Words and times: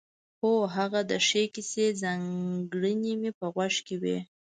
هو 0.39 0.53
هغه 0.75 1.01
د 1.11 1.13
ښې 1.27 1.43
کیسې 1.55 1.85
ځانګړنې 2.01 3.13
مې 3.21 3.31
په 3.39 3.45
غوږ 3.53 3.75
کې 3.87 3.95
وې. 4.01 4.17